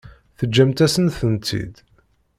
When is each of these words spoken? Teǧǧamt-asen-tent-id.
Teǧǧamt-asen-tent-id. 0.37 1.75